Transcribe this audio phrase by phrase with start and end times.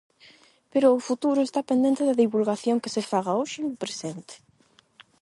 [0.71, 4.35] Pero o futuro está pendente da divulgación que se faga hoxe no presente.